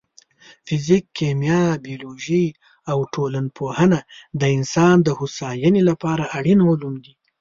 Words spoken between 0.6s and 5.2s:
فزیک، کیمیا، بیولوژي او ټولنپوهنه د انسان د